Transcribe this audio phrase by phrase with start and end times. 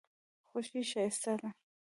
[0.49, 1.49] خوښي ښایسته ده.